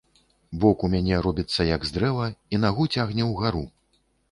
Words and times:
Бок 0.63 0.85
у 0.87 0.89
мяне 0.93 1.19
робіцца 1.25 1.67
як 1.75 1.85
з 1.91 1.95
дрэва 1.99 2.25
і 2.57 2.63
нагу 2.67 2.91
цягне 2.99 3.31
ўгару. 3.31 3.65